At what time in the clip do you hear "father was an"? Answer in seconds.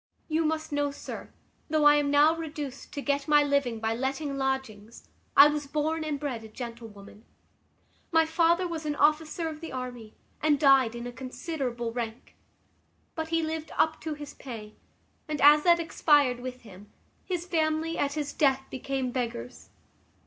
8.25-8.95